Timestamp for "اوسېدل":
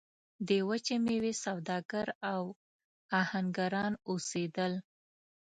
4.09-4.73